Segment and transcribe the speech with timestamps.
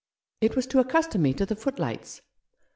[0.41, 2.23] It was to accustom me to the foot lights.